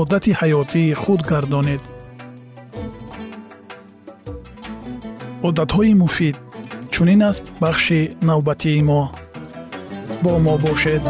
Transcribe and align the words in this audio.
одати 0.00 0.32
ҳаётии 0.40 0.94
худ 1.02 1.20
гардонед. 1.30 1.82
Одатҳои 5.48 5.94
муфид 6.02 6.36
чунин 6.92 7.22
аст 7.30 7.44
бахши 7.62 8.00
навбатии 8.28 8.82
мо. 8.88 9.02
Бо 10.22 10.32
мо 10.44 10.54
бошед 10.64 11.04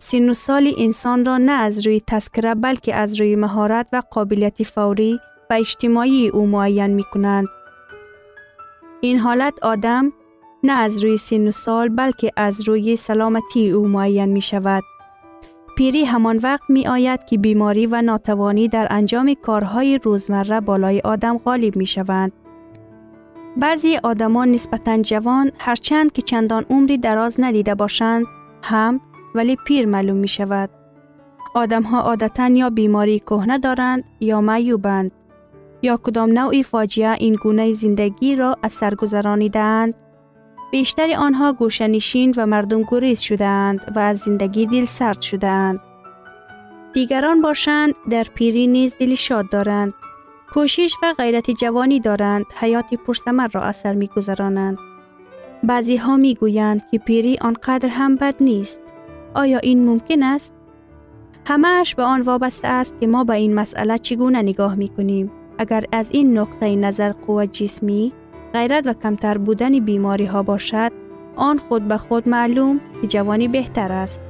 мешавад 0.00 0.26
масъалаи 0.28 0.72
одамон 0.72 0.78
ки 0.78 0.82
ба 0.82 0.82
ҷавони 0.82 0.82
севум 0.82 1.24
расидаанд 1.24 1.24
чӣ 1.24 1.24
гуна 1.24 1.24
имкониятҳо 1.24 1.24
доранд 1.24 1.36
ҳол 1.36 1.36
сину 1.36 1.36
соли 1.36 1.36
инсонро 1.36 1.38
на 1.38 1.54
аз 1.66 1.76
рӯи 1.84 2.00
таскира 2.00 2.54
балки 2.54 2.90
аз 2.90 3.10
рӯи 3.12 3.36
маҳорат 3.36 3.86
ва 3.92 4.00
қобилияти 4.14 4.64
фаврӣ 4.64 5.10
ва 5.48 5.56
иҷтимоии 5.58 6.30
ӯ 6.30 6.46
муайян 6.46 6.92
мекунанд 6.94 7.48
ин 9.02 9.18
ҳолат 9.18 9.56
одам 9.72 10.12
на 10.62 10.74
аз 10.84 10.94
рӯи 11.02 11.18
сину 11.18 11.52
сол 11.52 11.88
балки 11.88 12.28
аз 12.36 12.56
рӯи 12.60 12.96
саломатии 12.96 13.72
ӯ 13.72 13.82
муайян 13.94 14.30
мешавад 14.30 14.84
пирӣ 15.76 16.02
ҳамон 16.12 16.38
вақт 16.46 16.66
меояд 16.76 17.20
ки 17.28 17.36
беморӣ 17.38 17.86
ва 17.92 18.00
нотавонӣ 18.08 18.68
дар 18.68 18.86
анҷоми 18.98 19.34
корҳои 19.46 19.94
рӯзмарра 20.04 20.60
болои 20.60 21.00
одам 21.12 21.36
ғолиб 21.44 21.74
мешаванд 21.82 22.32
баъзе 23.62 23.94
одамон 24.10 24.48
нисбатан 24.56 25.00
ҷавон 25.10 25.46
ولی 29.36 29.56
پیر 29.56 29.86
معلوم 29.86 30.16
می 30.16 30.28
شود. 30.28 30.70
آدم 31.54 31.82
ها 31.82 32.00
عادتا 32.00 32.48
یا 32.48 32.70
بیماری 32.70 33.18
کهنه 33.18 33.58
دارند 33.58 34.04
یا 34.20 34.40
معیوبند 34.40 35.12
یا 35.82 35.96
کدام 35.96 36.32
نوع 36.32 36.62
فاجعه 36.62 37.16
این 37.18 37.34
گونه 37.34 37.74
زندگی 37.74 38.36
را 38.36 38.56
از 38.62 38.72
سر 38.72 38.94
گذرانیدند. 38.94 39.94
بیشتر 40.72 41.14
آنها 41.18 41.52
گوشنشین 41.52 42.34
و 42.36 42.46
مردم 42.46 42.82
گریز 42.82 43.20
شدند 43.20 43.92
و 43.96 43.98
از 43.98 44.18
زندگی 44.18 44.66
دل 44.66 44.86
سرد 44.86 45.20
شدند. 45.20 45.80
دیگران 46.92 47.42
باشند 47.42 47.94
در 48.10 48.26
پیری 48.34 48.66
نیز 48.66 48.96
دل 49.00 49.14
شاد 49.14 49.50
دارند. 49.50 49.94
کوشش 50.52 50.94
و 51.02 51.14
غیرت 51.18 51.50
جوانی 51.50 52.00
دارند 52.00 52.44
حیات 52.60 52.94
پرسمر 52.94 53.48
را 53.52 53.62
اثر 53.62 53.92
می 53.92 54.06
گذرانند. 54.06 54.78
بعضی 55.62 55.96
ها 55.96 56.16
می 56.16 56.34
گویند 56.34 56.82
که 56.90 56.98
پیری 56.98 57.38
آنقدر 57.40 57.88
هم 57.88 58.16
بد 58.16 58.34
نیست. 58.40 58.80
Нест 59.36 59.42
оё 59.42 59.58
ин 59.62 59.78
мумкин 59.86 60.22
аст 60.22 60.52
ҳамааш 61.50 61.96
ба 61.96 62.04
он 62.14 62.22
вобаста 62.22 62.68
аст 62.80 62.92
ки 62.98 63.06
мо 63.06 63.24
ба 63.24 63.36
ин 63.36 63.52
масъала 63.54 63.96
чӣ 63.98 64.14
гуна 64.16 64.40
нигоҳ 64.48 64.72
мекунем 64.82 65.26
агар 65.62 65.84
аз 65.92 66.06
ин 66.20 66.28
нуқтаи 66.38 66.76
назар 66.84 67.12
қувва 67.24 67.44
ҷисмӣ 67.56 68.02
ғайрат 68.54 68.84
ва 68.86 68.94
камтар 69.02 69.36
будани 69.46 69.80
бемориҳо 69.88 70.42
бошад 70.50 70.92
он 71.48 71.56
худ 71.64 71.82
ба 71.90 71.96
худ 72.04 72.24
маълум 72.34 72.76
ки 72.98 73.06
ҷавонӣ 73.12 73.46
беҳтар 73.56 73.90
аст 74.04 74.20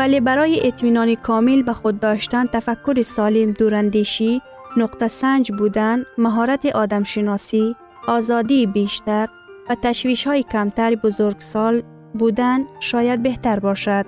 ولی 0.00 0.20
برای 0.20 0.66
اطمینان 0.66 1.14
کامل 1.14 1.62
به 1.62 1.72
خود 1.72 2.00
داشتن 2.00 2.46
تفکر 2.46 3.02
سالم 3.02 3.50
دوراندیشی 3.50 4.42
نقطه 4.76 5.08
سنج 5.08 5.52
بودن 5.52 6.04
مهارت 6.18 6.66
آدمشناسی 6.66 7.76
آزادی 8.06 8.66
بیشتر 8.66 9.28
و 9.70 9.76
تشویش 9.82 10.26
های 10.26 10.42
کمتر 10.42 10.94
بزرگسال 10.94 11.82
بودن 12.14 12.64
شاید 12.80 13.22
بهتر 13.22 13.58
باشد 13.58 14.06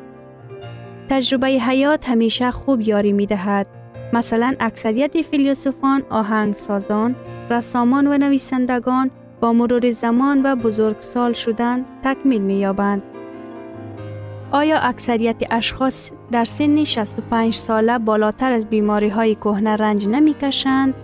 تجربه 1.08 1.46
حیات 1.46 2.08
همیشه 2.08 2.50
خوب 2.50 2.80
یاری 2.80 3.12
می 3.12 3.26
دهد 3.26 3.66
مثلا 4.12 4.54
اکثریت 4.60 5.22
فیلسوفان 5.22 6.02
آهنگسازان 6.10 7.16
رسامان 7.50 8.06
و 8.06 8.18
نویسندگان 8.18 9.10
با 9.40 9.52
مرور 9.52 9.90
زمان 9.90 10.42
و 10.44 10.56
بزرگسال 10.56 11.32
شدن 11.32 11.84
تکمیل 12.04 12.42
می 12.42 12.54
یابند. 12.54 13.11
آیا 14.52 14.78
اکثریت 14.78 15.36
اشخاص 15.50 16.10
در 16.30 16.44
سن 16.44 16.84
65 16.84 17.54
ساله 17.54 17.98
بالاتر 17.98 18.52
از 18.52 18.66
بیماری 18.66 19.08
های 19.08 19.34
کهنه 19.34 19.76
رنج 19.76 20.08
نمی 20.08 20.34
کشند؟ 20.34 20.94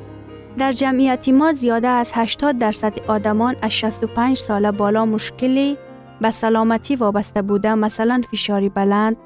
در 0.59 0.73
جمعیت 0.73 1.29
ما 1.29 1.53
زیاده 1.53 1.89
از 1.89 2.11
80 2.15 2.59
درصد 2.59 2.93
آدمان 3.09 3.57
از 3.63 3.73
65 3.73 4.37
ساله 4.37 4.71
بالا 4.71 5.07
مشکلی 5.07 5.77
به 6.21 6.31
سلامتی 6.31 6.97
وابسته 6.97 7.43
بوده 7.43 7.75
مثلا 7.75 8.23
فشاری 8.31 8.69
بلند، 8.69 9.17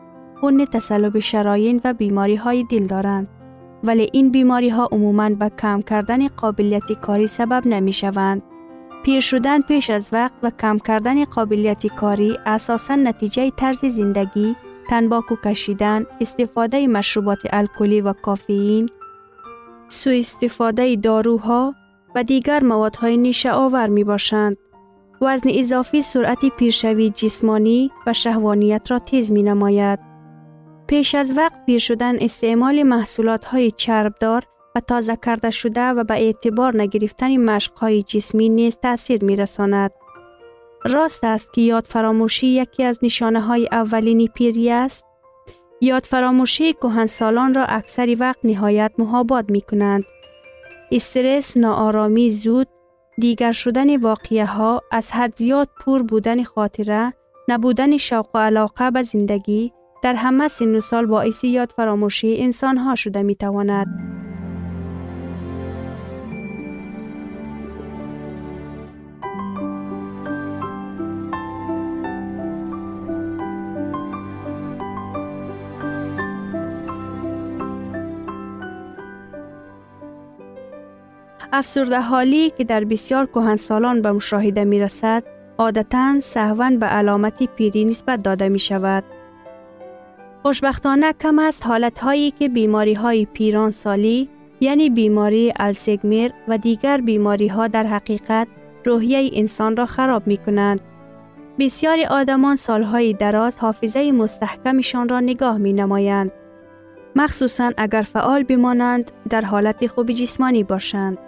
خون 0.41 0.67
تصلب 0.67 1.19
شراین 1.19 1.81
و 1.85 1.93
بیماری 1.95 2.37
های 2.37 2.65
دل 2.65 2.87
دارند. 2.87 3.29
ولی 3.85 4.11
این 4.13 4.31
بیماری 4.31 4.69
ها 4.69 4.89
عموماً 4.93 5.29
به 5.29 5.49
کم 5.49 5.83
کردن 5.83 6.27
قابلیت 6.27 6.93
کاری 6.93 7.27
سبب 7.27 7.63
نمی 7.67 7.93
شوند. 7.93 8.43
پیر 9.03 9.21
شدن 9.21 9.61
پیش 9.61 9.91
از 9.91 10.11
وقت 10.13 10.33
و 10.43 10.51
کم 10.51 10.79
کردن 10.79 11.25
قابلیت 11.25 11.87
کاری 11.87 12.39
اساساً 12.47 12.95
نتیجه 12.95 13.51
طرز 13.51 13.85
زندگی، 13.85 14.57
تنباکو 14.89 15.37
کشیدن، 15.45 16.07
استفاده 16.21 16.87
مشروبات 16.87 17.39
الکلی 17.51 18.01
و 18.01 18.13
کافئین، 18.13 18.89
سوء 19.89 20.19
استفاده 20.19 20.97
داروها 20.97 21.75
و 22.15 22.25
دیگر 22.25 22.63
موادهای 22.63 23.17
نیشه 23.17 23.53
آور 23.53 23.87
می 23.87 24.05
باشند. 24.05 24.57
وزن 25.21 25.51
اضافی 25.53 26.03
سرعت 26.03 26.47
پیرشوی 26.57 27.11
جسمانی 27.11 27.91
و 28.07 28.13
شهوانیت 28.13 28.91
را 28.91 28.99
تیز 28.99 29.33
می 29.33 29.43
نماید. 29.43 29.99
پیش 30.87 31.15
از 31.15 31.39
وقت 31.39 31.67
پیر 31.67 31.79
شدن 31.79 32.17
استعمال 32.21 32.83
محصولات 32.83 33.45
های 33.45 33.71
چربدار 33.71 34.43
و 34.75 34.81
تازه 34.81 35.17
کرده 35.17 35.51
شده 35.51 35.89
و 35.89 36.05
به 36.05 36.15
اعتبار 36.15 36.83
نگرفتن 36.83 37.37
مشق 37.37 37.79
های 37.79 38.03
جسمی 38.03 38.49
نیز 38.49 38.77
تاثیر 38.83 39.25
می 39.25 39.37
رساند. 39.37 39.91
راست 40.85 41.25
است 41.25 41.53
که 41.53 41.61
یاد 41.61 41.85
فراموشی 41.85 42.47
یکی 42.47 42.85
از 42.85 42.99
نشانه 43.03 43.41
های 43.41 43.69
اولینی 43.73 44.29
پیری 44.29 44.71
است. 44.71 45.05
یاد 45.81 46.05
فراموشی 46.05 46.75
سالان 47.07 47.55
را 47.55 47.65
اکثر 47.65 48.17
وقت 48.21 48.39
نهایت 48.45 48.93
محاباد 48.99 49.51
می 49.51 49.61
کنند. 49.61 50.05
استرس، 50.93 51.57
ناآرامی 51.57 52.31
زود، 52.31 52.69
دیگر 53.19 53.53
شدن 53.53 53.97
واقعه 53.97 54.45
ها، 54.45 54.83
از 54.93 55.13
حد 55.13 55.37
زیاد 55.37 55.69
پور 55.81 56.03
بودن 56.03 56.43
خاطره، 56.43 57.13
نبودن 57.49 57.97
شوق 57.97 58.27
و 58.35 58.39
علاقه 58.39 58.91
به 58.91 59.03
زندگی، 59.03 59.73
در 60.03 60.15
همه 60.15 60.49
سن 60.49 60.81
سال 60.81 61.07
باعث 61.07 61.45
یاد 61.45 61.73
فراموشی 61.77 62.43
انسان 62.43 62.79
ها 62.79 62.95
شده 62.95 63.23
می 63.23 63.35
تواند. 63.35 64.22
افسرده 81.55 82.01
حالی 82.01 82.51
که 82.51 82.65
در 82.65 82.85
بسیار 82.85 83.27
کهنسالان 83.27 84.03
به 84.03 84.13
مشاهده 84.13 84.65
می 84.65 84.81
رسد، 84.81 85.25
عادتا 85.59 86.21
سهون 86.21 86.79
به 86.79 86.87
علامت 86.87 87.43
پیری 87.43 87.85
نسبت 87.85 88.23
داده 88.23 88.49
می 88.49 88.59
شود. 88.59 89.05
خوشبختانه 90.43 91.13
کم 91.13 91.39
است 91.39 91.67
حالت 91.67 91.99
هایی 91.99 92.31
که 92.31 92.49
بیماری 92.49 92.95
های 92.95 93.27
پیران 93.27 93.71
سالی 93.71 94.29
یعنی 94.61 94.91
بیماری 94.91 95.53
السگمیر 95.61 96.33
و 96.49 96.59
دیگر 96.59 97.01
بیماری 97.01 97.49
ها 97.49 97.69
در 97.69 97.85
حقیقت 97.85 98.49
روحیه 98.85 99.31
انسان 99.33 99.77
را 99.77 99.87
خراب 99.87 100.27
می 100.27 100.37
کنند. 100.37 100.81
بسیاری 101.59 102.05
آدمان 102.05 102.57
سالهای 102.57 103.13
دراز 103.13 103.59
حافظه 103.59 104.13
مستحکمشان 104.13 105.09
را 105.09 105.21
نگاه 105.21 105.59
می 105.59 105.73
نمایند. 105.73 106.33
مخصوصا 107.17 107.73
اگر 107.77 108.03
فعال 108.03 108.43
بمانند 108.43 109.11
در 109.31 109.41
حالت 109.41 109.87
خوب 109.87 110.13
جسمانی 110.13 110.65
باشند. 110.65 111.19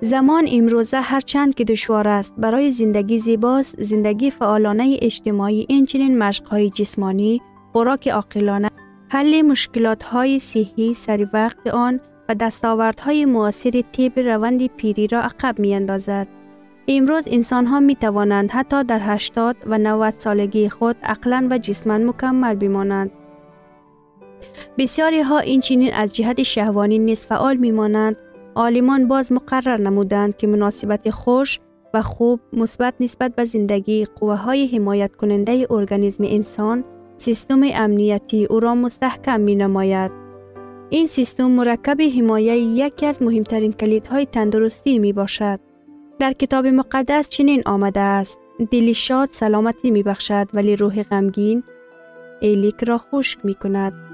زمان 0.00 0.46
امروزه 0.50 1.00
هرچند 1.00 1.54
که 1.54 1.64
دشوار 1.64 2.08
است 2.08 2.34
برای 2.38 2.72
زندگی 2.72 3.18
زیباست 3.18 3.82
زندگی 3.82 4.30
فعالانه 4.30 4.96
اجتماعی 5.02 5.66
اینچنین 5.68 6.18
مشقهای 6.18 6.70
جسمانی 6.70 7.42
خوراک 7.72 8.08
عاقلانه 8.08 8.70
حل 9.08 9.42
مشکلات 9.42 10.02
های 10.02 10.38
صحی 10.38 10.94
سری 10.94 11.26
وقت 11.32 11.66
آن 11.66 12.00
و 12.28 12.34
دستاوردهای 12.34 13.24
معاصر 13.24 13.82
طب 13.92 14.18
روند 14.18 14.66
پیری 14.66 15.06
را 15.06 15.20
عقب 15.20 15.58
می 15.58 15.74
اندازد. 15.74 16.28
امروز 16.88 17.28
انسان 17.30 17.66
ها 17.66 17.80
می 17.80 17.96
توانند 17.96 18.50
حتی 18.50 18.84
در 18.84 19.00
80 19.02 19.56
و 19.66 19.78
90 19.78 20.14
سالگی 20.18 20.68
خود 20.68 20.96
عقلا 21.02 21.48
و 21.50 21.58
جسما 21.58 21.98
مکمل 21.98 22.54
بمانند. 22.54 23.10
بسیاری 24.78 25.20
ها 25.20 25.38
این 25.38 25.60
چنین 25.60 25.94
از 25.94 26.14
جهت 26.14 26.42
شهوانی 26.42 26.98
نیز 26.98 27.26
فعال 27.26 27.56
می 27.56 27.70
مانند. 27.70 28.16
عالمان 28.56 29.08
باز 29.08 29.32
مقرر 29.32 29.80
نمودند 29.80 30.36
که 30.36 30.46
مناسبت 30.46 31.10
خوش 31.10 31.60
و 31.94 32.02
خوب 32.02 32.40
مثبت 32.52 32.94
نسبت 33.00 33.34
به 33.34 33.44
زندگی 33.44 34.04
قوه 34.04 34.34
های 34.34 34.66
حمایت 34.66 35.16
کننده 35.16 35.66
ارگانیسم 35.70 36.24
انسان 36.26 36.84
سیستم 37.16 37.60
امنیتی 37.74 38.44
او 38.44 38.60
را 38.60 38.74
مستحکم 38.74 39.40
می 39.40 39.54
نماید. 39.54 40.10
این 40.90 41.06
سیستم 41.06 41.50
مرکب 41.50 42.00
حمایه 42.18 42.56
یکی 42.56 43.06
از 43.06 43.22
مهمترین 43.22 43.72
کلیدهای 43.72 44.26
تندرستی 44.26 44.98
می 44.98 45.12
باشد. 45.12 45.60
در 46.18 46.32
کتاب 46.32 46.66
مقدس 46.66 47.28
چنین 47.28 47.62
آمده 47.66 48.00
است 48.00 48.38
دلی 48.70 48.94
شاد 48.94 49.28
سلامتی 49.32 49.90
می 49.90 50.02
بخشد 50.02 50.48
ولی 50.54 50.76
روح 50.76 51.02
غمگین 51.02 51.62
ایلیک 52.40 52.84
را 52.84 52.98
خشک 52.98 53.38
می 53.44 53.54
کند. 53.54 54.05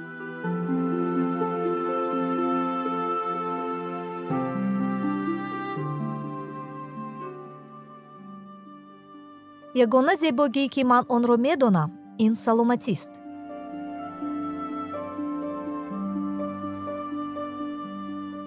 Ягона 9.74 10.16
зебогие 10.16 10.68
ки 10.68 10.82
ман 10.84 11.04
онро 11.08 11.36
медонам 11.36 11.90
ин 12.18 12.36
саломатист. 12.36 13.12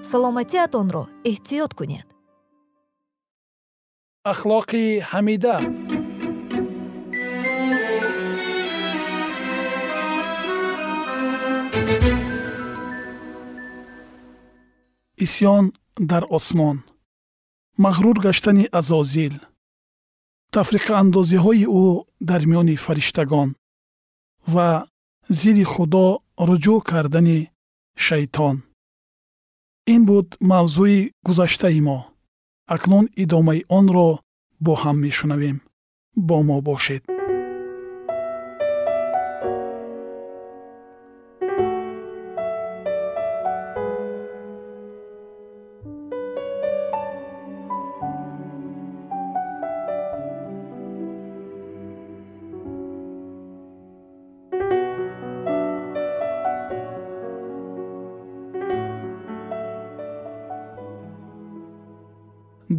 Саломатиатонро 0.10 1.04
эҳтиёт 1.30 1.72
кунед. 1.78 2.08
Ахлоқи 4.32 5.02
ҳамида. 5.12 5.56
Исьён 15.26 15.66
дар 15.98 16.24
осмон. 16.30 16.78
Мағрур 17.84 18.18
гаштани 18.26 18.66
азозил 18.80 19.36
тафриқаандозиҳои 20.56 21.66
ӯ 21.82 21.86
дар 22.30 22.42
миёни 22.50 22.76
фариштагон 22.86 23.50
ва 24.54 24.70
зидди 25.40 25.66
худо 25.74 26.06
руҷӯъ 26.48 26.78
кардани 26.90 27.40
шайтон. 28.06 28.56
Ин 29.94 30.02
буд 30.10 30.28
мавзӯи 30.50 31.00
гузаштаи 31.26 31.82
мо. 31.88 32.00
Акнун 32.74 33.06
идомаи 33.24 33.62
онро 33.78 34.10
бо 34.66 34.74
ҳам 34.82 34.98
мешунавем. 35.06 35.58
Бо 36.28 36.38
мо 36.48 36.58
бошед 36.68 37.04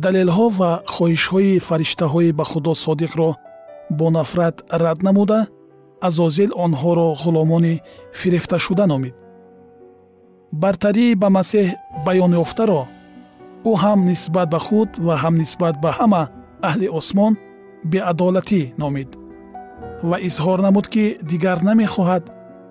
далелҳо 0.07 0.47
ва 0.59 0.71
хоҳишҳои 0.95 1.63
фариштаҳои 1.69 2.31
ба 2.39 2.45
худо 2.51 2.73
содиқро 2.85 3.31
бо 3.99 4.07
нафрат 4.17 4.57
рад 4.83 4.99
намуда 5.07 5.41
азозил 6.09 6.51
онҳоро 6.65 7.09
ғуломони 7.23 7.75
фирифташуда 8.21 8.85
номид. 8.93 9.15
Бартарӣ 10.63 11.07
ба 11.23 11.29
масеҳ 11.37 11.69
баёнёфтаро 12.07 12.83
ӯ 13.71 13.73
ҳам 13.83 13.99
нисбат 14.11 14.49
ба 14.55 14.61
худ 14.67 14.91
ва 15.07 15.15
ҳам 15.23 15.35
нисбат 15.43 15.75
ба 15.85 15.91
ҳама 15.99 16.23
аҳли 16.69 16.87
осмон 16.99 17.33
беадолатӣ 17.91 18.63
номид. 18.83 19.11
Ва 20.09 20.17
изҳор 20.29 20.59
намуд 20.67 20.87
ки 20.95 21.05
дигар 21.31 21.59
намехоҳад 21.69 22.25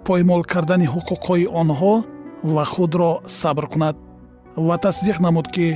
поймол 0.08 0.42
кардани 0.52 0.88
ҳуқуқҳои 0.94 1.52
онҳо 1.62 1.96
ва 2.54 2.64
худро 2.74 3.12
сабр 3.40 3.66
кунад. 3.74 3.96
Ва 4.68 4.76
тасдиқ 4.86 5.18
намуд 5.26 5.48
ки 5.56 5.68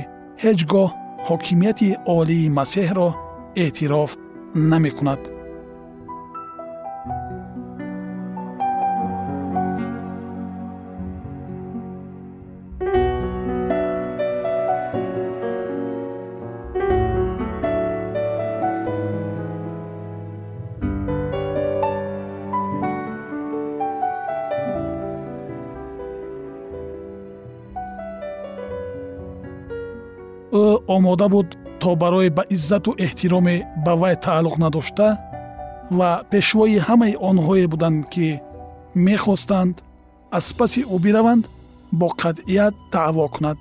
ҳеҷ 0.42 0.60
гоҳ 0.72 0.90
ҳокимияти 1.28 1.88
олии 2.18 2.52
масеҳро 2.58 3.08
эътироф 3.62 4.10
намекунад 4.70 5.20
ӯ 30.52 30.64
омода 30.94 31.28
буд 31.28 31.48
то 31.80 31.96
барои 32.02 32.30
ба 32.36 32.42
иззату 32.54 32.90
эҳтироме 33.04 33.56
ба 33.84 33.92
вай 34.00 34.14
тааллуқ 34.24 34.56
надошта 34.64 35.08
ва 35.98 36.10
пешвои 36.30 36.78
ҳамаи 36.86 37.18
онҳое 37.30 37.66
буданд 37.72 38.00
ки 38.12 38.28
мехостанд 39.06 39.74
аз 40.36 40.46
паси 40.58 40.80
ӯ 40.94 40.96
бираванд 41.04 41.44
бо 41.92 42.06
қатъият 42.22 42.74
даъво 42.92 43.26
кунад. 43.34 43.58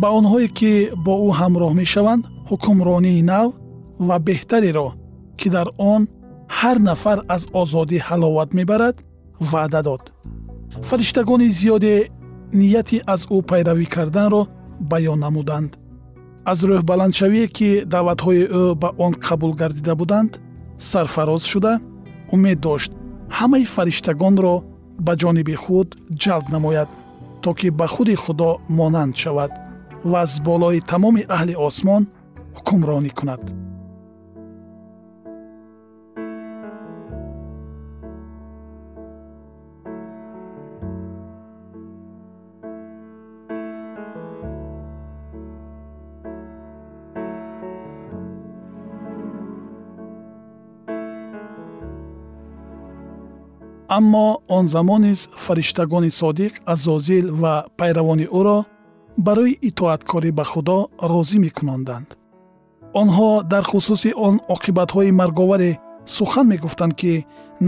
Ба 0.00 0.08
онҳое 0.18 0.48
ки 0.58 0.72
бо 1.04 1.14
ӯ 1.26 1.30
ҳамроҳ 1.40 1.72
мешаванд 1.82 2.24
ҳукмронии 2.50 3.22
нав 3.32 3.48
ва 4.06 4.16
беҳтареро 4.26 4.88
ки 5.38 5.48
дар 5.56 5.68
он 5.92 6.02
ҳар 6.58 6.76
нафар 6.88 7.18
аз 7.34 7.42
озодӣ 7.60 7.98
ҳаловат 8.08 8.50
мебарад 8.58 8.96
ваъда 9.50 9.80
дод. 9.88 10.02
Фариштагони 10.88 11.48
зиёде 11.58 11.94
нияти 12.60 12.98
аз 13.14 13.20
ӯ 13.34 13.36
пайравӣ 13.50 13.86
карданро 13.96 14.42
баён 14.80 15.18
намуданд. 15.26 15.70
Аз 16.44 16.58
рӯҳбаландшавие 16.68 17.46
ки 17.56 17.70
даъватҳои 17.92 18.42
ӯ 18.62 18.64
ба 18.82 18.88
он 19.04 19.12
қабул 19.26 19.52
гардида 19.60 19.94
буданд 20.00 20.32
сарфароз 20.90 21.42
шуда 21.52 21.72
умед 22.34 22.58
дошт 22.66 22.90
ҳамаи 23.38 23.64
фариштагонро 23.74 24.54
ба 25.06 25.12
ҷониби 25.20 25.54
худ 25.64 25.88
ҷалб 26.22 26.46
намояд 26.54 26.88
то 27.42 27.50
ки 27.58 27.68
ба 27.78 27.86
худи 27.94 28.14
худо 28.24 28.50
монанд 28.78 29.14
шавад 29.22 29.52
ва 30.10 30.20
аз 30.24 30.32
болои 30.48 30.80
тамоми 30.92 31.22
аҳли 31.36 31.54
осмон 31.68 32.02
ҳукмронӣ 32.56 33.10
кунад 33.18 33.42
аммо 53.96 54.26
он 54.56 54.64
замон 54.74 55.02
низ 55.06 55.20
фариштагони 55.44 56.10
содиқ 56.20 56.52
азозил 56.72 57.26
ва 57.42 57.54
пайравони 57.78 58.26
ӯро 58.38 58.58
барои 59.26 59.58
итоаткорӣ 59.68 60.30
ба 60.38 60.44
худо 60.52 60.78
розӣ 61.10 61.38
мекунонданд 61.46 62.08
онҳо 63.00 63.30
дар 63.52 63.64
хусуси 63.70 64.10
он 64.26 64.34
оқибатҳои 64.54 65.16
марговаре 65.20 65.72
сухан 66.16 66.46
мегуфтанд 66.52 66.92
ки 67.00 67.12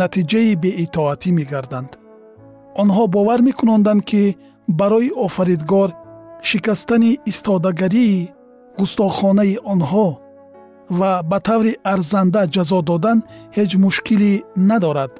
натиҷаи 0.01 0.53
беитоатӣ 0.63 1.31
мегарданд. 1.39 1.91
Онҳо 2.83 3.03
бовар 3.17 3.41
мекунонданд 3.49 4.03
ки 4.11 4.23
барои 4.81 5.11
офаридгор 5.27 5.91
шикастани 6.49 7.13
истодагарии 7.31 8.31
густохонаи 8.79 9.55
онҳо 9.73 10.09
ва 10.99 11.11
ба 11.31 11.39
таври 11.49 11.73
арзанда 11.93 12.43
ҷазо 12.55 12.79
додан 12.91 13.19
ҳеҷ 13.57 13.71
мушкилӣ 13.85 14.33
надорад 14.71 15.13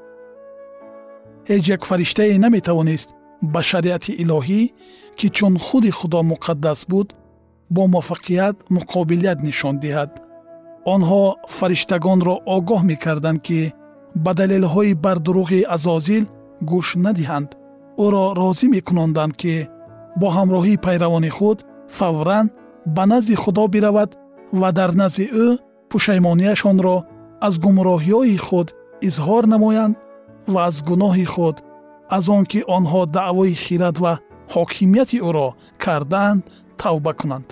ҳеҷ 1.51 1.65
як 1.77 1.83
фариштае 1.91 2.39
наметавонист 2.45 3.09
ба 3.53 3.61
шариати 3.71 4.13
илоҳӣ 4.23 4.63
ки 5.19 5.27
чун 5.37 5.55
худи 5.67 5.91
худо 5.99 6.21
муқаддас 6.33 6.81
буд 6.91 7.09
бо 7.75 7.83
муваффақият 7.95 8.57
муқобилият 8.77 9.39
нишон 9.49 9.75
диҳад. 9.85 10.11
Онҳо 10.95 11.23
фариштагонро 11.57 12.35
огоҳ 12.57 12.81
мекарданд 12.91 13.41
ки 13.47 13.61
ба 14.25 14.33
далелҳои 14.41 14.99
бардуруғи 15.05 15.61
азозил 15.77 16.25
гӯш 16.71 16.89
надиҳанд. 17.07 17.51
Ӯро 18.05 18.25
розӣ 18.41 18.67
мекунонданд 18.77 19.35
ки 19.41 19.55
бо 20.21 20.27
ҳамроҳии 20.37 20.83
пайравони 20.87 21.31
худ 21.37 21.59
фавран 21.97 22.47
ба 22.97 23.05
назди 23.13 23.35
худо 23.43 23.65
биравад 23.75 24.11
ва 24.61 24.69
дар 24.79 24.91
назди 25.01 25.27
ӯ 25.45 25.47
пушаймонияшонро 25.91 26.97
аз 27.47 27.55
гумроҳиҳои 27.65 28.37
худ 28.47 28.69
изҳор 29.09 29.45
намоянд 29.55 29.95
ва 30.53 30.61
аз 30.69 30.77
гуноҳи 30.89 31.27
худ 31.35 31.57
аз 32.17 32.25
он 32.29 32.45
ки 32.51 32.61
онҳо 32.77 33.01
даъвои 33.17 33.55
хират 33.65 33.97
ва 34.05 34.13
ҳокимияти 34.55 35.19
ӯро 35.29 35.49
кардаанд 35.83 36.43
тавба 36.81 37.13
кунанд 37.21 37.47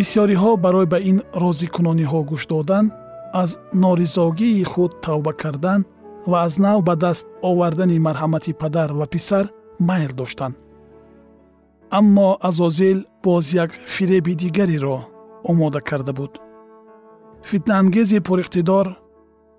бисьёриҳо 0.00 0.50
барои 0.64 0.90
ба 0.92 0.98
ин 1.10 1.18
розикунониҳо 1.42 2.20
гӯш 2.30 2.42
додан 2.52 2.86
аз 3.42 3.50
норизогии 3.82 4.64
худ 4.72 4.92
тавба 5.04 5.32
кардан 5.42 5.80
ва 6.30 6.36
аз 6.46 6.54
нав 6.64 6.78
ба 6.88 6.94
даст 7.04 7.24
овардани 7.50 7.98
марҳамати 8.06 8.52
падар 8.62 8.90
ва 8.98 9.06
писар 9.14 9.44
майл 9.88 10.12
доштанд. 10.20 10.54
Аммо 11.98 12.28
азозил 12.48 12.98
боз 13.24 13.44
як 13.64 13.70
фиреби 13.92 14.34
дигареро 14.42 14.98
омода 15.50 15.80
карда 15.88 16.12
буд. 16.18 16.32
Фитнаангези 17.50 18.18
пуриқтидор 18.28 18.86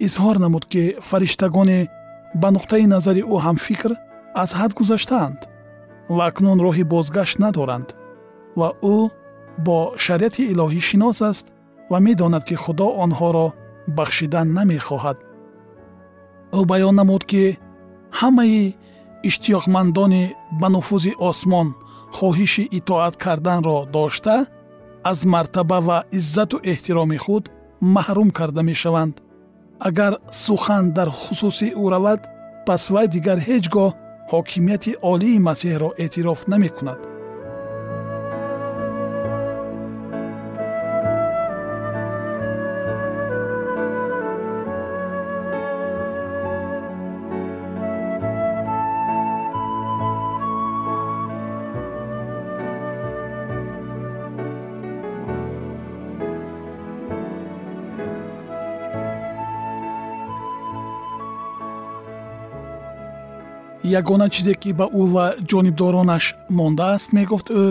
изҳор 0.05 0.35
намуд 0.43 0.65
ки 0.71 0.83
фариштагоне 1.09 1.79
ба 2.41 2.47
нуқтаи 2.55 2.85
назари 2.93 3.21
ӯ 3.33 3.35
ҳамфикр 3.45 3.91
аз 4.43 4.49
ҳад 4.59 4.71
гузаштаанд 4.79 5.39
ва 6.15 6.23
акнун 6.29 6.59
роҳи 6.65 6.83
бозгашт 6.93 7.35
надоранд 7.43 7.87
ва 8.59 8.69
ӯ 8.95 8.97
бо 9.65 9.77
шариати 10.05 10.43
илоҳӣ 10.51 10.81
шинос 10.89 11.19
аст 11.31 11.45
ва 11.91 11.97
медонад 12.05 12.43
ки 12.49 12.55
худо 12.63 12.87
онҳоро 13.03 13.47
бахшидан 13.97 14.47
намехоҳад. 14.57 15.17
Ӯ 16.57 16.59
баён 16.71 16.95
намуд 16.99 17.23
ки 17.31 17.43
ҳамаи 18.19 18.61
иштиёқмандони 19.29 20.23
ба 20.59 20.67
нуфузи 20.75 21.11
осмон 21.29 21.67
хоҳиши 22.17 22.63
итоат 22.79 23.13
карданро 23.23 23.77
дошта 23.95 24.35
аз 25.11 25.19
мартаба 25.33 25.79
ва 25.87 25.97
иззату 26.17 26.57
эҳтироми 26.71 27.17
худ 27.25 27.43
маҳрум 27.95 28.29
карда 28.37 28.61
мешаванд. 28.69 29.15
Агар 29.87 30.13
сухан 30.43 30.85
дар 30.97 31.09
хусуси 31.21 31.67
ӯ 31.81 31.83
равад 31.93 32.21
пас 32.67 32.83
вай 32.93 33.07
дигар 33.15 33.39
ҳеҷ 33.47 33.65
гоҳ 33.75 33.91
ҳокимияти 34.31 34.91
олии 35.11 35.43
масеҳро 35.47 35.89
эътироф 36.03 36.39
намекунад 36.53 37.10
ягона 63.99 64.27
чизе 64.33 64.53
ки 64.61 64.69
ба 64.79 64.85
ӯ 65.01 65.03
ва 65.13 65.25
ҷонибдоронаш 65.49 66.25
мондааст 66.57 67.09
мегуфт 67.17 67.47
ӯ 67.63 67.65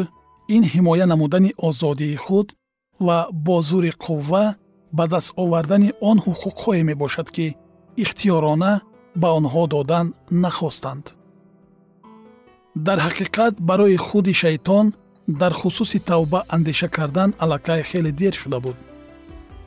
ин 0.56 0.62
ҳимоя 0.72 1.06
намудани 1.12 1.50
озодии 1.68 2.16
худ 2.24 2.48
ва 3.06 3.18
бо 3.46 3.56
зури 3.68 3.92
қувва 4.04 4.44
ба 4.96 5.04
даст 5.12 5.30
овардани 5.42 5.90
он 6.10 6.16
ҳуқуқҳое 6.26 6.82
мебошад 6.90 7.28
ки 7.36 7.46
ихтиёрона 8.02 8.72
ба 9.20 9.28
онҳо 9.38 9.62
додан 9.74 10.06
нахостанд. 10.42 11.04
Дар 12.86 12.98
ҳақиқат 13.06 13.54
барои 13.68 13.96
худи 14.06 14.32
шайтон 14.42 14.86
дар 15.40 15.52
хусуси 15.60 15.98
тавба 16.10 16.40
андеша 16.54 16.88
кардан 16.96 17.30
аллакай 17.42 17.80
хеле 17.90 18.12
дер 18.20 18.34
шуда 18.40 18.58
буд. 18.64 18.76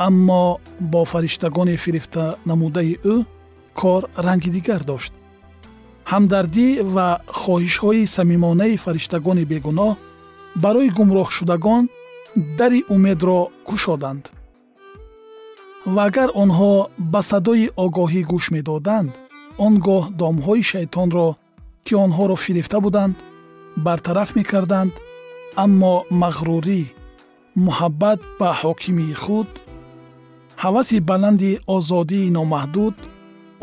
Аммо 0.07 0.43
бо 0.91 1.01
фариштагони 1.11 1.75
фирифта 1.83 2.25
намудаи 2.49 2.93
ӯ 3.13 3.15
кор 3.79 4.01
ранги 4.25 4.49
дигар 4.57 4.81
дошт 4.91 5.13
ҳамдардӣ 6.13 6.67
ва 6.95 7.07
хоҳишҳои 7.41 8.03
самимонаи 8.17 8.81
фариштагони 8.85 9.45
бегуноҳ 9.51 9.91
барои 10.63 10.89
гумроҳшудагон 10.97 11.83
дари 12.59 12.79
умедро 12.95 13.39
кушоданд. 13.67 14.23
Ва 15.93 16.01
агар 16.09 16.29
онҳо 16.43 16.73
ба 17.11 17.21
садои 17.31 17.65
огоҳӣ 17.85 18.21
гӯш 18.31 18.45
медоданд 18.55 19.09
он 19.65 19.73
гоҳ 19.87 20.03
домҳои 20.21 20.63
шайтонро 20.71 21.27
ки 21.85 21.93
онҳоро 22.05 22.35
фирифта 22.45 22.77
буданд 22.85 23.15
бартараф 23.85 24.29
мекарданд 24.39 24.93
аммо 25.63 25.93
мағрурӣ 26.21 26.81
муҳаббат 27.65 28.19
ба 28.39 28.49
ҳокимии 28.61 29.19
худ 29.23 29.49
ҳаваси 30.63 30.97
баланди 31.09 31.51
озодии 31.75 32.33
номаҳдуд 32.37 32.95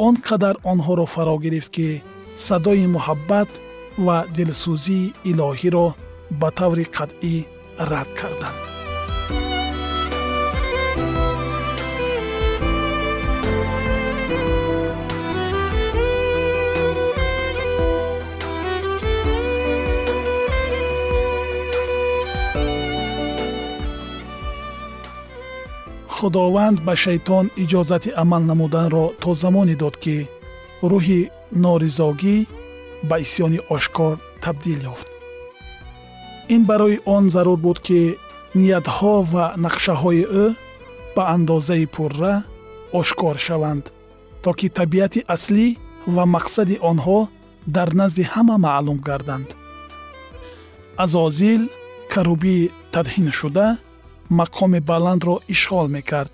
он 0.07 0.15
қадар 0.29 0.55
онҳоро 0.73 1.07
фаро 1.15 1.37
гирифт 1.45 1.71
ки 1.77 1.89
садои 2.47 2.87
муҳаббат 2.97 3.51
ва 4.07 4.19
дилсӯзии 4.37 5.13
илоҳиро 5.31 5.87
ба 6.41 6.49
таври 6.59 6.85
қатъӣ 6.97 7.37
рад 7.91 8.11
карданд. 8.19 8.59
Худованд 26.17 26.79
ба 26.87 26.95
шайтон 27.05 27.45
иҷозати 27.63 28.11
амал 28.23 28.43
намуданро 28.51 29.05
то 29.23 29.31
замоне 29.43 29.75
дод 29.83 29.97
ки 30.05 30.17
рӯҳи 30.91 31.21
норизогӣ 31.53 32.37
ба 33.09 33.17
исьёни 33.25 33.61
ошкор 33.77 34.15
табдил 34.43 34.81
ёфт. 34.93 35.09
Ин 36.55 36.63
барои 36.65 37.01
он 37.05 37.31
зарур 37.31 37.59
буд 37.65 37.79
ки 37.87 38.01
ниятҳо 38.61 39.15
ва 39.33 39.45
нақшаҳои 39.65 40.25
ӯ 40.43 40.47
ба 41.15 41.23
андозаи 41.35 41.87
пурра 41.95 42.35
ошкор 43.01 43.37
шаванд 43.47 43.85
то 44.43 44.51
ки 44.59 44.67
табиати 44.79 45.21
аслӣ 45.35 45.67
ва 46.15 46.25
мақсади 46.35 46.77
онҳо 46.91 47.19
дар 47.77 47.89
назди 48.01 48.25
ҳама 48.33 48.57
маълум 48.67 48.99
гарданд. 49.09 49.49
Азозил 51.05 51.63
карубӣ 52.13 52.57
тадҳиншуда 52.95 53.67
мақоми 54.41 54.81
баландро 54.91 55.35
ишғол 55.55 55.87
мекард. 55.97 56.33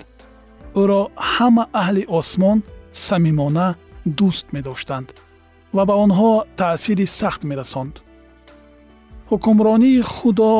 Ӯро 0.80 1.02
ҳама 1.32 1.64
аҳли 1.80 2.02
осмон 2.18 2.58
самимона 3.06 3.68
дӯст 4.18 4.46
медоштанд 4.54 5.08
ва 5.76 5.82
ба 5.88 5.94
онҳо 6.04 6.32
таъсири 6.60 7.06
сахт 7.06 7.42
мерасонд 7.50 7.94
ҳукмронии 9.30 10.00
худо 10.14 10.52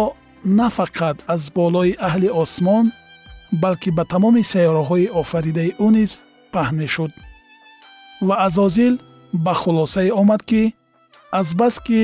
на 0.58 0.68
фақат 0.78 1.16
аз 1.34 1.42
болои 1.58 1.96
аҳли 2.08 2.28
осмон 2.42 2.86
балки 3.62 3.90
ба 3.96 4.04
тамоми 4.12 4.42
сайёраҳои 4.52 5.12
офаридаи 5.22 5.70
ӯ 5.86 5.88
низ 5.96 6.10
паҳн 6.54 6.76
мешуд 6.82 7.12
ва 8.26 8.34
азозил 8.46 8.94
ба 9.44 9.52
хулосае 9.60 10.12
омад 10.20 10.42
ки 10.50 10.62
азбаски 11.40 12.02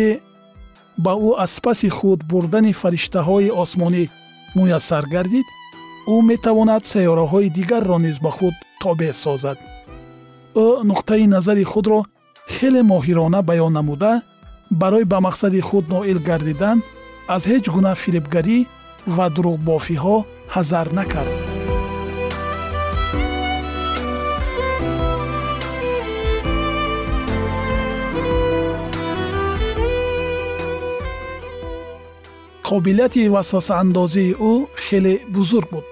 ба 1.04 1.12
ӯ 1.28 1.30
аз 1.44 1.54
паси 1.64 1.88
худ 1.96 2.20
бурдани 2.30 2.72
фариштаҳои 2.80 3.54
осмонӣ 3.62 4.04
муяссар 4.56 5.04
гардид 5.14 5.46
ӯ 6.14 6.16
метавонад 6.30 6.82
сайёраҳои 6.92 7.52
дигарро 7.56 7.98
низ 8.06 8.16
ба 8.24 8.30
худ 8.36 8.54
тобеъ 8.82 9.14
созад 9.24 9.58
ӯ 10.54 10.66
нуқтаи 10.90 11.26
назари 11.34 11.64
худро 11.72 12.00
хеле 12.54 12.82
моҳирона 12.90 13.40
баён 13.48 13.72
намуда 13.78 14.12
барои 14.80 15.04
ба 15.12 15.18
мақсади 15.26 15.60
худ 15.68 15.84
ноил 15.94 16.18
гардидан 16.28 16.78
аз 17.34 17.42
ҳеҷ 17.50 17.64
гуна 17.74 17.92
фирибгарӣ 18.02 18.58
ва 19.16 19.26
дурӯғбофиҳо 19.34 20.16
ҳазар 20.54 20.86
накард. 20.98 21.34
Қобилияти 32.68 33.22
васвасаандозии 33.34 34.36
ӯ 34.50 34.52
хеле 34.84 35.14
бузург 35.34 35.68
буд. 35.74 35.88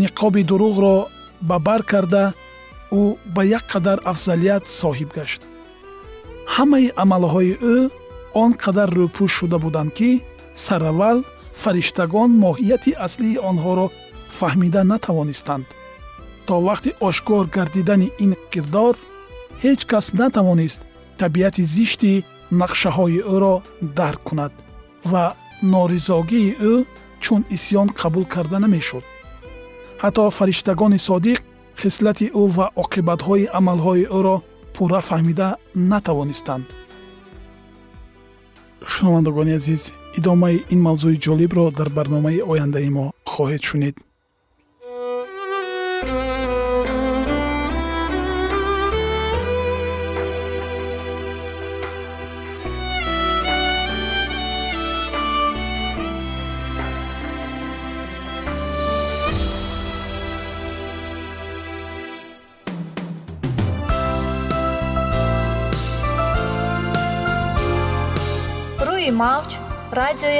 Ниқоби 0.00 0.42
дурӯғро 0.50 0.96
ба 1.48 1.56
бар 1.66 1.82
карда 1.90 2.24
ӯ 3.02 3.04
ба 3.34 3.42
як 3.58 3.64
қадар 3.72 3.98
афзалият 4.12 4.64
соҳиб 4.80 5.10
гашт. 5.18 5.42
Ҳамаи 6.54 6.86
амалҳои 7.02 7.52
ӯ 7.74 7.76
он 8.42 8.50
қадар 8.64 8.88
рӯпӯш 8.98 9.30
шуда 9.38 9.58
буданд 9.64 9.90
ки 9.98 10.10
сараввал 10.64 11.18
фариштагон 11.62 12.30
моҳияти 12.44 12.92
аслии 13.06 13.40
онҳоро 13.50 13.86
фаҳмида 14.38 14.82
натавонистанд. 14.92 15.66
То 16.46 16.54
вақти 16.68 16.90
ошкор 17.08 17.44
гардидани 17.56 18.08
ин 18.24 18.32
кирдор 18.52 18.94
ҳеҷ 19.64 19.80
кас 19.90 20.06
натавонист 20.20 20.80
табиати 21.20 21.62
зишти 21.74 22.12
нақшаҳои 22.60 23.20
ӯро 23.34 23.54
дарк 23.98 24.20
кунад 24.28 24.52
ва 25.10 25.24
норизогии 25.74 26.56
ӯ 26.72 26.74
чун 27.24 27.42
исьён 27.56 27.88
қабул 28.00 28.24
карда 28.34 28.58
намешуд. 28.64 29.04
Ҳатто 30.02 30.24
фариштагони 30.38 30.98
содиқ 31.08 31.38
хислати 31.80 32.26
ӯ 32.42 32.44
ва 32.56 32.66
оқибатҳои 32.82 33.50
амалҳои 33.58 34.04
ӯро 34.18 34.36
пурра 34.74 35.00
фаҳмида 35.08 35.48
натавонистанд. 35.90 36.66
Шунавандагони 38.92 39.52
азиз 39.58 39.82
идомаи 40.18 40.56
ин 40.74 40.80
мавзӯи 40.86 41.16
ҷолибро 41.24 41.64
дар 41.78 41.88
барномаи 41.96 42.44
ояндаи 42.52 42.90
мо 42.96 43.06
хоҳед 43.32 43.62
шунид 43.68 43.96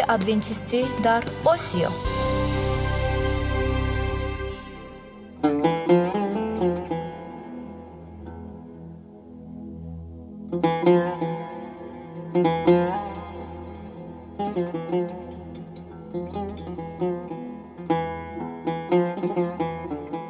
радиои 0.05 0.14
адвентистӣ 0.14 0.85
дар 1.03 1.23
осиё 1.45 1.90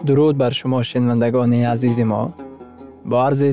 дуруд 0.06 0.36
бар 0.36 0.52
шумо 0.52 0.82
шинавандагони 0.82 1.64
азизи 1.64 2.04
мо 2.04 2.32
бо 3.04 3.16
арзи 3.16 3.52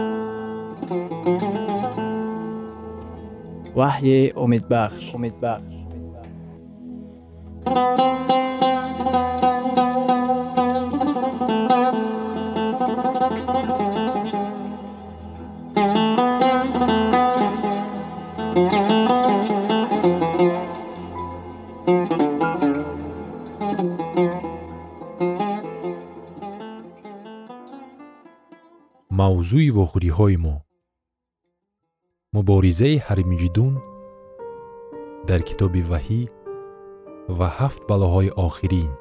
وحی 3.76 4.32
امیدبخش 4.36 5.14
امیدبخش 5.14 5.76
мавзӯи 29.18 29.70
вохӯриҳои 29.76 30.36
мо 30.44 30.54
муборизаи 32.41 32.97
ҳармиҷидун 33.07 33.73
дар 35.29 35.41
китоби 35.49 35.81
ваҳӣ 35.91 36.21
ва 37.37 37.47
ҳафт 37.57 37.81
балоҳои 37.89 38.29
охирин. 38.47 38.91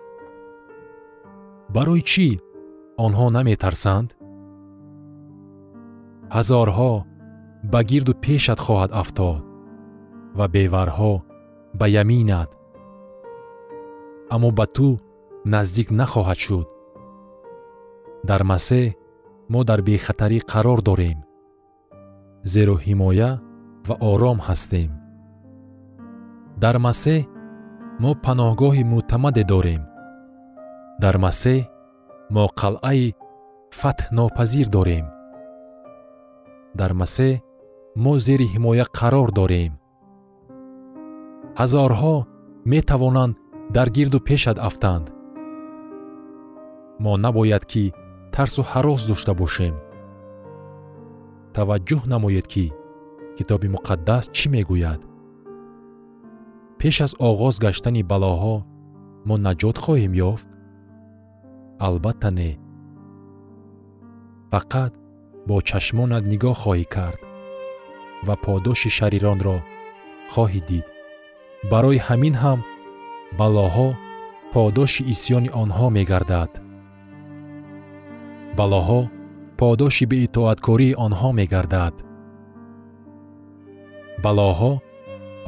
Барои 1.74 2.03
чӣ 2.11 2.29
онҳо 3.05 3.26
наметарсанд? 3.37 4.09
Ҳазорҳо 6.37 6.92
ба 7.72 7.81
гирду 7.90 8.12
пешат 8.24 8.59
хоҳад 8.66 8.90
афтод 9.03 9.42
ва 10.38 10.46
беварҳо 10.55 11.14
ба 11.79 11.87
яминат 12.03 12.50
аммо 14.35 14.48
ба 14.59 14.66
ту 14.76 14.88
наздик 15.53 15.88
нахоҳад 16.00 16.38
шуд. 16.46 16.66
Дар 18.29 18.42
масеҳ 18.50 18.87
мо 19.53 19.61
дар 19.68 19.81
бехатарӣ 19.88 20.38
қарор 20.53 20.81
дорем 20.90 21.18
зеро 22.44 22.76
ҳимоя 22.87 23.31
ва 23.88 23.94
ором 24.12 24.38
ҳастем. 24.46 24.90
Дар 26.62 26.76
масеҳ 26.87 27.20
мо 28.03 28.11
паноҳгоҳи 28.24 28.83
мӯътамаде 28.92 29.44
дорем. 29.53 29.83
Дар 31.03 31.16
масеҳ 31.24 31.61
мо 32.35 32.44
қалъаи 32.61 33.14
фатҳнопазир 33.81 34.66
дорем. 34.76 35.07
Дар 36.81 36.92
масеҳ 37.00 37.33
мо 38.05 38.12
зери 38.26 38.46
ҳимоя 38.55 38.87
қарор 38.98 39.29
дорем. 39.40 39.72
Ҳазорҳо 41.61 42.16
метавонанд 42.72 43.35
дар 43.76 43.88
гирду 43.96 44.18
пешат 44.29 44.59
афтанд. 44.68 45.07
Мо 47.05 47.12
набояд 47.24 47.64
ки 47.70 47.85
тарсу 48.35 48.62
ҳарос 48.70 49.03
дошта 49.11 49.33
бошем 49.42 49.74
таваҷҷӯҳ 51.56 52.02
намоед 52.12 52.46
ки 52.52 52.66
китоби 53.36 53.68
муқаддас 53.74 54.24
чӣ 54.36 54.46
мегӯяд? 54.54 55.00
Пеш 56.78 56.96
аз 57.06 57.12
оғоз 57.28 57.54
гаштани 57.64 58.02
балоҳо 58.10 58.56
мо 59.28 59.34
наҷот 59.46 59.76
хоҳем 59.84 60.12
ёфт? 60.30 60.48
Албатта 61.86 62.30
не. 62.38 62.50
Фақат 64.52 64.92
бо 65.48 65.56
чашмонат 65.68 66.24
нигоҳ 66.32 66.54
хоҳӣ 66.62 66.86
кард 66.94 67.20
ва 68.26 68.34
подоши 68.44 68.90
шариронро 68.98 69.58
хоҳӣ 70.32 70.60
дид. 70.68 70.86
Барои 71.70 71.98
ҳамин 72.06 72.34
ҳам 72.42 72.60
балоҳо 73.38 73.88
подоши 74.54 75.02
исьёни 75.12 75.50
онҳо 75.62 75.86
мегардад. 75.96 76.52
Балоҳо 78.58 79.00
подоши 79.61 80.05
беитоаткории 80.12 80.99
онҳо 81.07 81.31
мегардад. 81.40 81.94
Балоҳо 84.25 84.73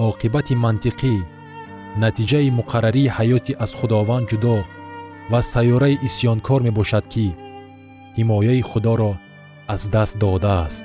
оқибати 0.08 0.54
мантиқӣ 0.64 1.14
натиҷаи 2.02 2.54
муқаррарии 2.58 3.12
ҳаёти 3.16 3.52
аз 3.64 3.70
худованд 3.78 4.24
ҷудо 4.30 4.56
ва 5.32 5.40
сайёраи 5.52 6.00
исьёнкор 6.08 6.60
мебошад 6.68 7.04
ки 7.12 7.26
ҳимояи 8.16 8.62
худоро 8.70 9.12
аз 9.74 9.82
даст 9.94 10.14
додааст. 10.22 10.84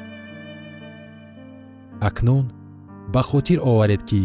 Акнун 2.10 2.46
ба 3.14 3.22
хотир 3.30 3.60
оваред 3.72 4.02
ки 4.10 4.24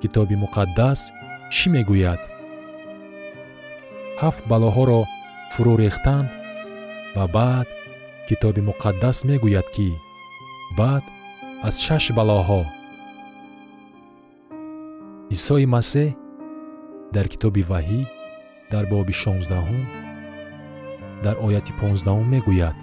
китоби 0.00 0.36
муқаддас 0.44 1.00
чӣ 1.54 1.66
мегӯяд? 1.74 2.22
Ҳафт 4.20 4.42
балоҳоро 4.50 5.00
фурӯ 5.52 5.74
рехтан 5.82 6.24
ва 7.16 7.26
баъд 7.36 7.68
китоби 8.28 8.60
муқаддас 8.68 9.18
мегӯяд 9.28 9.68
ки 9.74 9.88
баъд 10.78 11.04
аз 11.68 11.74
шаш 11.86 12.04
балоҳо. 12.18 12.62
Исои 15.36 15.66
масеҳ 15.74 16.10
дар 17.14 17.26
китоби 17.32 17.62
ваҳӣ 17.70 18.00
дар 18.72 18.84
боби 18.92 19.14
шонздаҳум 19.22 19.82
дар 21.24 21.36
ояти 21.46 21.72
понздаҳум 21.80 22.26
мегӯяд. 22.34 22.78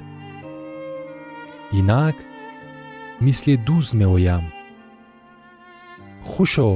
Инак 1.79 2.17
мисли 3.25 3.53
дӯст 3.67 3.91
меоям. 4.01 4.45
Хушо 6.29 6.69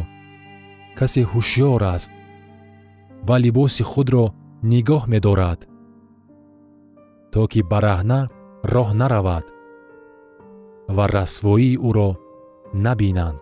касе 0.98 1.22
ҳушьёр 1.32 1.82
аст 1.96 2.12
ва 3.28 3.36
либоси 3.44 3.84
худро 3.92 4.26
нигоҳ 4.72 5.04
медорад 5.14 5.60
то 7.32 7.42
ки 7.52 7.60
бараҳна 7.72 8.22
роҳ 8.64 8.90
наравад 8.94 9.46
ва 10.96 11.06
расвоии 11.08 11.80
ӯро 11.88 12.10
набинанд. 12.86 13.42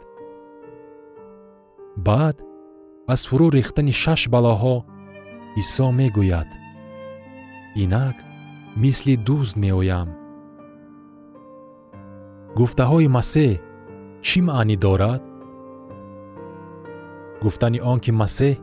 Баъд 2.08 2.38
аз 3.13 3.21
фурӯ 3.27 3.47
рехтани 3.58 3.93
шаш 4.01 4.21
балоҳо 4.34 4.75
исо 5.62 5.88
мегӯяд. 5.99 6.49
Инак 7.84 8.17
мисли 8.82 9.15
дӯст 9.27 9.56
меоям. 9.63 10.10
Гуфтаҳои 12.58 13.08
масеҳ 13.17 13.51
чӣ 14.27 14.39
маънӣ 14.47 14.75
дорад? 14.86 15.21
Гуфтани 17.43 17.80
он 17.91 17.97
ки 18.03 18.12
масеҳ 18.21 18.56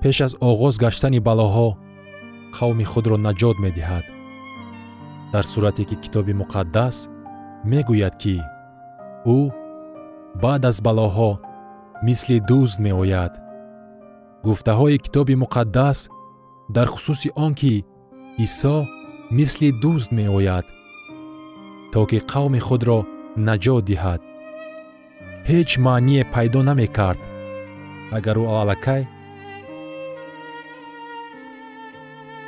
пеш 0.00 0.16
аз 0.26 0.32
оғоз 0.50 0.74
гаштани 0.84 1.20
балоҳо 1.28 1.68
қавми 2.56 2.84
худро 2.92 3.16
наҷот 3.26 3.56
медиҳад 3.66 4.15
дар 5.36 5.46
сурате 5.52 5.84
ки 5.84 5.96
китоби 6.02 6.34
муқаддас 6.42 6.96
мегӯяд 7.70 8.14
ки 8.22 8.36
ӯ 9.36 9.38
баъд 10.42 10.62
аз 10.70 10.76
балоҳо 10.86 11.30
мисли 12.06 12.36
дӯст 12.48 12.76
меояд. 12.86 13.32
Гуфтаҳои 14.44 15.02
китоби 15.04 15.34
муқаддас 15.44 15.98
дар 16.74 16.86
хусуси 16.94 17.28
он 17.44 17.52
ки 17.60 17.74
исо 18.44 18.76
мисли 19.38 19.68
дӯст 19.82 20.08
меояд 20.18 20.66
то 21.92 22.00
ки 22.10 22.18
қавми 22.32 22.60
худро 22.66 22.98
наҷот 23.46 23.82
диҳад. 23.88 24.20
Ҳеҷ 25.48 25.70
маъние 25.86 26.22
пайдо 26.34 26.60
намекард 26.68 27.20
агар 28.16 28.36
ӯ 28.42 28.44
аллакай. 28.60 29.02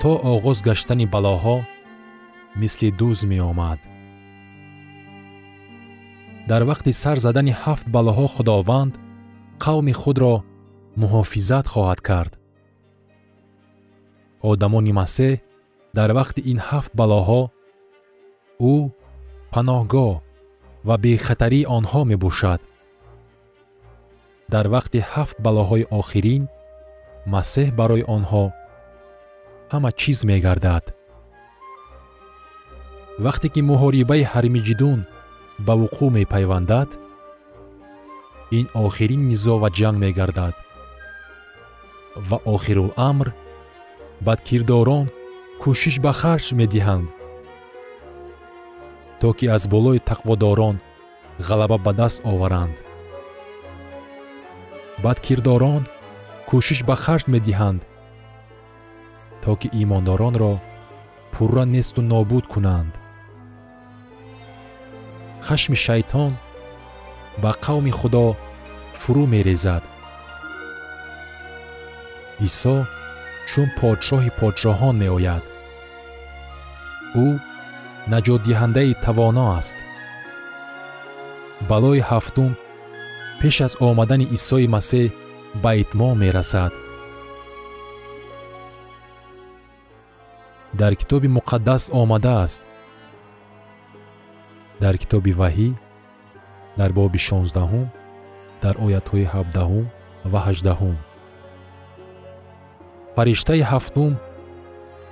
То 0.01 0.11
оғоз 0.33 0.59
гаштани 0.69 1.07
балоҳо 1.15 1.57
мисли 2.61 2.89
дӯз 3.01 3.19
меомад. 3.31 3.81
Дар 6.51 6.63
вақти 6.71 6.93
сар 7.03 7.19
задани 7.25 7.53
ҳафт 7.63 7.87
балоҳо 7.95 8.27
худованд 8.35 8.93
қавми 9.65 9.95
худро 10.03 10.35
муҳофизат 11.03 11.67
хоҳад 11.73 12.01
кард. 12.09 12.33
Одамони 14.51 14.93
масеҳ 15.01 15.35
дар 15.99 16.11
вақти 16.19 16.41
ин 16.53 16.59
ҳафт 16.69 16.93
балоҳо 17.01 17.43
ӯ 18.73 18.75
паноҳгоҳ 19.53 20.13
ва 20.89 20.97
бехатарии 21.05 21.69
онҳо 21.79 22.01
мебошад. 22.13 22.61
Дар 24.55 24.67
вақти 24.75 24.99
ҳафт 25.13 25.37
балоҳои 25.47 25.89
охирин 26.01 26.43
масеҳ 27.35 27.69
барои 27.81 28.05
онҳо 28.17 28.45
ҳама 29.73 29.91
чиз 30.01 30.19
мегардад 30.31 30.85
вақте 33.25 33.47
ки 33.55 33.61
муҳорибаи 33.71 34.23
ҳармиҷидун 34.33 35.01
ба 35.67 35.73
вуқӯъ 35.81 36.09
мепайвандад 36.19 36.91
ин 38.59 38.67
охирин 38.85 39.23
низоъ 39.31 39.57
ва 39.63 39.69
ҷанг 39.79 39.99
мегардад. 40.05 40.55
Ва 42.29 42.39
охируламр 42.55 43.29
бадкирдорон 44.27 45.07
кӯшиш 45.63 45.97
ба 46.05 46.13
харҷ 46.21 46.47
медиҳанд 46.61 47.09
то 49.21 49.29
ки 49.39 49.47
аз 49.57 49.63
болои 49.75 50.01
тақводорон 50.11 50.77
ғалаба 51.49 51.79
ба 51.87 51.93
даст 52.01 52.19
оваранд. 52.33 52.77
Бадкирдорон 55.05 55.83
кӯшиш 56.49 56.81
ба 56.89 56.95
харҷ 57.05 57.25
медиҳанд 57.35 57.81
то 59.43 59.51
ки 59.61 59.69
имондоронро 59.83 60.53
пурра 61.33 61.65
несту 61.75 62.01
нобуд 62.13 62.45
кунанд 62.53 62.93
хашми 65.47 65.77
шайтон 65.87 66.33
ба 67.43 67.51
қавми 67.65 67.93
худо 67.99 68.27
фурӯ 69.01 69.25
мерезад. 69.35 69.83
Исо 72.47 72.77
чун 73.51 73.69
подшоҳи 73.79 74.31
подшоҳон 74.41 74.95
меояд. 75.03 75.45
Ӯ 77.25 77.27
наҷотдиҳандаи 78.13 78.93
тавоно 79.05 79.45
аст. 79.59 79.79
Балои 81.69 82.01
ҳафтум 82.11 82.51
пеш 83.41 83.57
аз 83.67 83.73
омадани 83.89 84.27
исои 84.37 84.67
масеҳ 84.75 85.07
ба 85.63 85.71
итмом 85.83 86.15
мерасад. 86.25 86.73
Дар 90.81 90.93
китоби 91.01 91.29
муқаддас 91.39 91.83
омадааст 92.01 92.63
дар 94.83 94.95
китоби 95.03 95.33
ваҳӣ 95.41 95.71
дар 96.79 96.91
боби 96.99 97.21
шонздаҳум 97.29 97.87
дар 98.63 98.75
оятҳои 98.87 99.31
ҳабдаҳум 99.35 99.87
ва 100.33 100.39
ҳаждаҳум 100.47 100.97
фариштаи 103.17 103.63
ҳафтум 103.71 104.13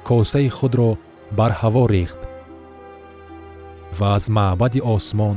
косаи 0.08 0.48
худро 0.58 0.90
бар 1.38 1.52
ҳаво 1.60 1.82
рехт 1.94 2.20
ва 3.98 4.06
аз 4.16 4.24
маъбади 4.36 4.80
осмон 4.94 5.36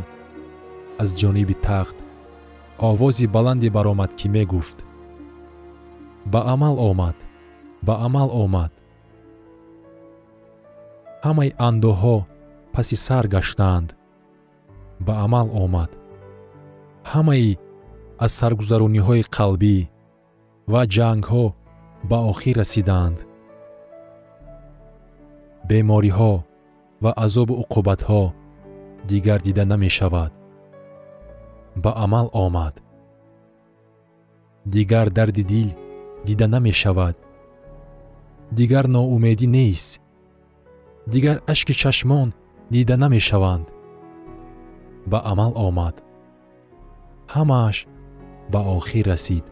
аз 1.01 1.09
ҷониби 1.19 1.55
тахт 1.67 1.97
овози 2.89 3.27
баланде 3.27 3.69
баромад 3.69 4.11
ки 4.15 4.27
мегуфт? 4.29 4.77
Ба 6.25 6.39
амал 6.53 6.75
омад 6.89 7.17
ба 7.87 7.93
амал 8.05 8.29
омад. 8.43 8.71
Ҳамаи 11.25 11.51
андӯҳҳо 11.67 12.17
паси 12.73 12.95
сар 13.05 13.25
гаштаанд 13.35 13.89
ба 15.05 15.13
амал 15.25 15.47
омад. 15.63 15.91
Ҳамаи 17.11 17.57
аз 18.25 18.31
саргузарониҳои 18.39 19.23
қалбӣ 19.35 19.77
ва 20.71 20.81
ҷангҳо 20.95 21.45
ба 22.09 22.17
охир 22.31 22.55
расидаанд 22.61 23.17
бемориҳо 25.69 26.33
ва 27.03 27.11
азобу 27.25 27.53
уқубатҳо 27.63 28.23
дигар 29.11 29.39
дида 29.47 29.63
намешавад. 29.73 30.31
Ба 31.83 31.91
амал 32.03 32.27
омад. 32.45 32.75
Дигар 34.75 35.07
дарди 35.17 35.43
дил 35.51 35.69
дида 36.27 36.47
намешавад. 36.55 37.15
Дигар 38.57 38.85
ноумедӣ 38.95 39.47
нест. 39.57 39.89
Дигар 41.13 41.37
ашки 41.51 41.73
чашмон 41.81 42.29
дида 42.73 42.95
намешаванд 43.03 43.65
ба 45.07 45.19
амал 45.31 45.53
омад. 45.67 45.95
Ҳамааш 47.33 47.77
ба 48.51 48.59
охир 48.77 49.05
расид. 49.11 49.45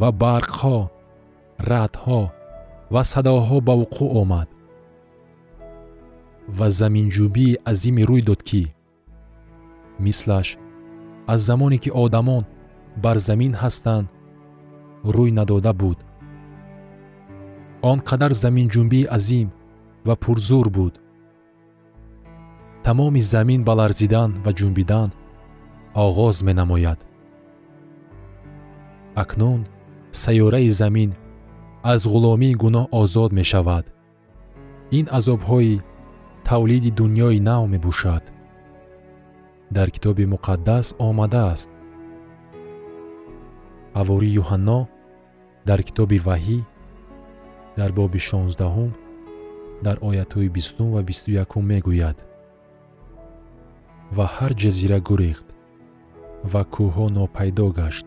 Ва 0.00 0.08
барқҳо 0.22 0.78
раъдҳо 1.70 2.20
ва 2.94 3.02
садоҳо 3.12 3.56
ба 3.66 3.74
вуқӯъ 3.80 4.08
омад. 4.22 4.48
Ва 6.58 6.66
заминҷӯбии 6.80 7.58
азиме 7.70 8.02
рӯй 8.10 8.22
дод 8.28 8.40
ки 8.48 8.62
мислаш 10.04 10.48
аз 11.32 11.40
замоне 11.48 11.78
ки 11.78 11.90
одамон 12.04 12.44
бар 13.04 13.16
замин 13.28 13.52
ҳастанд 13.62 14.06
рӯй 15.14 15.30
надода 15.38 15.72
буд. 15.72 15.98
Он 17.82 17.98
қадар 18.08 18.32
заминҷунбии 18.44 19.10
азим 19.16 19.48
ва 20.06 20.14
пурзур 20.16 20.66
буд 20.76 20.94
тамоми 22.84 23.20
замин 23.20 23.64
ба 23.64 23.72
ларзидан 23.80 24.30
ва 24.44 24.52
ҷунбидан 24.58 25.10
оғоз 25.94 26.42
менамояд. 26.48 27.00
Акнун 29.14 29.66
сайёраи 30.12 30.70
замин 30.70 31.10
аз 31.82 32.06
ғуломии 32.06 32.54
гуноҳ 32.62 32.86
озод 33.00 33.32
мешавад. 33.32 33.84
Ин 34.98 35.06
азобҳои 35.18 35.80
тавлиди 36.44 36.90
дуньёи 36.90 37.40
нав 37.40 37.68
мебошад. 37.68 38.24
Дар 39.70 39.88
китоби 39.90 40.24
муқаддас 40.34 40.86
омадааст. 40.98 41.70
Ҳавори 43.94 44.30
юҳанно 44.40 44.80
дар 45.68 45.80
китоби 45.82 46.18
ваҳӣ 46.26 46.58
дар 47.78 47.90
боби 47.92 48.20
шонздаҳум 48.28 48.90
дар 49.84 49.96
оятҳои 50.08 50.48
бистум 50.56 50.88
ва 50.94 51.02
бисту 51.02 51.30
якум 51.44 51.64
мегӯяд 51.72 52.29
ва 54.16 54.26
ҳар 54.36 54.52
ҷазира 54.62 54.98
гурехт 55.08 55.46
ва 56.52 56.62
кӯҳҳо 56.74 57.06
нопайдо 57.16 57.66
гашт. 57.80 58.06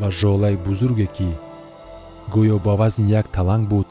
Ва 0.00 0.08
жолаи 0.20 0.56
бузурге 0.66 1.06
ки 1.16 1.30
гӯё 2.34 2.56
ба 2.64 2.72
вазни 2.80 3.06
як 3.20 3.26
таланг 3.36 3.64
буд 3.72 3.88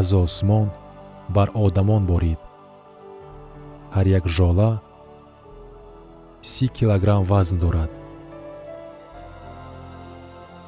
аз 0.00 0.08
осмон 0.24 0.68
бар 1.34 1.48
одамон 1.64 2.02
борид. 2.10 2.40
Ҳар 3.94 4.06
як 4.18 4.24
жола 4.36 4.70
си 6.50 6.66
килограмм 6.76 7.22
вазн 7.30 7.56
дорад. 7.64 7.90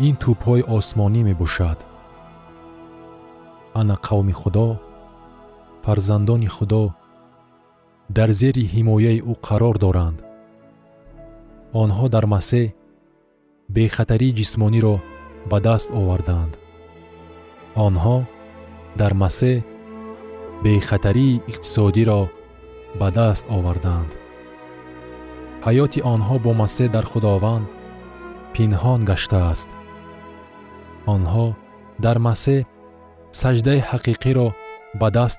Ин 0.07 0.15
тӯбҳои 0.23 0.63
осмонӣ 0.77 1.21
мебошад. 1.29 1.79
Ана 3.81 3.97
қавми 4.07 4.35
худо 4.41 4.69
фарзандони 5.85 6.49
худо 6.57 6.83
дар 8.09 8.31
зери 8.41 8.65
ҳимояи 8.75 9.19
ӯ 9.33 9.35
қарор 9.47 9.77
доранд. 9.85 10.19
Онҳо 11.83 12.07
дар 12.15 12.25
масеҳ 12.35 12.67
бехатарии 13.77 14.37
ҷисмониро 14.39 14.97
ба 15.51 15.59
даст 15.67 15.89
овардаанд 16.01 16.53
онҳо 17.87 18.17
дар 19.01 19.13
масеҳ 19.23 19.57
бехатарии 20.65 21.41
иқтисодиро 21.53 22.23
ба 23.01 23.09
даст 23.19 23.45
овардаанд 23.57 24.11
ҳаёти 25.67 26.01
онҳо 26.15 26.35
бо 26.45 26.51
масеҳ 26.63 26.89
дар 26.97 27.05
худованд 27.13 27.67
пинҳон 28.55 29.01
гаштааст. 29.11 29.69
Онҳо 31.15 31.47
дар 32.05 32.19
масеҳ 32.27 32.67
саҷдаи 33.41 33.81
ҳақиқиро 33.91 34.49
ба 35.01 35.09
даст 35.17 35.39